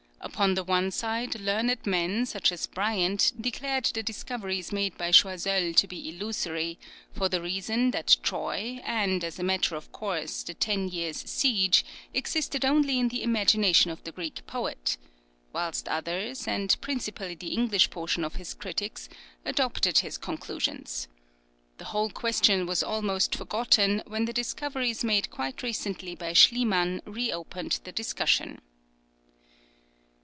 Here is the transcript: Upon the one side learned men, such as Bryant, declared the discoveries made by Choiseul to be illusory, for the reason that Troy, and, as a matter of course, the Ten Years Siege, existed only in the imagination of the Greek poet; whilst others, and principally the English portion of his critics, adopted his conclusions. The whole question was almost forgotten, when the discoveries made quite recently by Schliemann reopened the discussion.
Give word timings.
Upon 0.23 0.53
the 0.53 0.63
one 0.63 0.91
side 0.91 1.39
learned 1.41 1.85
men, 1.87 2.27
such 2.27 2.51
as 2.51 2.67
Bryant, 2.67 3.33
declared 3.41 3.85
the 3.85 4.03
discoveries 4.03 4.71
made 4.71 4.95
by 4.95 5.09
Choiseul 5.11 5.73
to 5.73 5.87
be 5.87 6.09
illusory, 6.09 6.77
for 7.11 7.27
the 7.27 7.41
reason 7.41 7.89
that 7.91 8.17
Troy, 8.21 8.79
and, 8.83 9.23
as 9.23 9.39
a 9.39 9.43
matter 9.43 9.75
of 9.75 9.91
course, 9.91 10.43
the 10.43 10.53
Ten 10.53 10.87
Years 10.89 11.17
Siege, 11.27 11.83
existed 12.13 12.63
only 12.63 12.99
in 12.99 13.07
the 13.07 13.23
imagination 13.23 13.89
of 13.89 14.03
the 14.03 14.11
Greek 14.11 14.45
poet; 14.45 14.95
whilst 15.53 15.87
others, 15.87 16.47
and 16.47 16.79
principally 16.81 17.33
the 17.33 17.53
English 17.55 17.89
portion 17.89 18.23
of 18.23 18.35
his 18.35 18.53
critics, 18.53 19.09
adopted 19.43 19.97
his 19.99 20.19
conclusions. 20.19 21.07
The 21.79 21.85
whole 21.85 22.11
question 22.11 22.67
was 22.67 22.83
almost 22.83 23.33
forgotten, 23.35 24.03
when 24.05 24.25
the 24.25 24.33
discoveries 24.33 25.03
made 25.03 25.31
quite 25.31 25.63
recently 25.63 26.13
by 26.13 26.33
Schliemann 26.33 27.01
reopened 27.07 27.79
the 27.85 27.91
discussion. 27.91 28.61